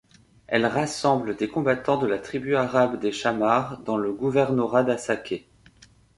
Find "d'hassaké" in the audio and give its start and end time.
4.83-5.47